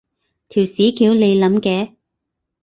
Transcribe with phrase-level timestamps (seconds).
[0.49, 1.93] 條屎橋你諗嘅？